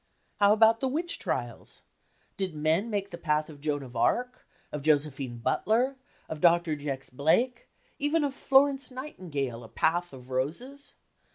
[0.37, 1.83] How about the witch trials?
[2.35, 5.95] Did men make the path of Joan of Arc, of Josephine Butler,
[6.27, 10.95] of Doctor Jex Blake, even of Florence Nightingale a path of roses?